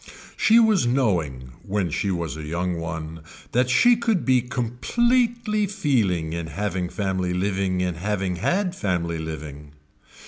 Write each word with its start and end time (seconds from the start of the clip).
She 0.35 0.57
was 0.59 0.87
knowing, 0.87 1.51
when 1.61 1.91
she 1.91 2.09
was 2.09 2.35
a 2.35 2.41
young 2.41 2.77
one, 2.79 3.19
that 3.51 3.69
she 3.69 3.95
could 3.95 4.25
be 4.25 4.41
completely 4.41 5.67
feeling 5.67 6.33
in 6.33 6.47
having 6.47 6.89
family 6.89 7.35
living 7.35 7.81
in 7.81 7.93
having 7.93 8.37
had 8.37 8.75
family 8.75 9.19
living. 9.19 9.73